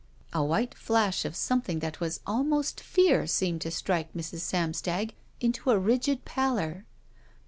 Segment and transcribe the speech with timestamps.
[0.33, 4.39] A white flash of something that was almost fear seemed to strike Mrs.
[4.39, 6.85] Samstag into a rigid pallor.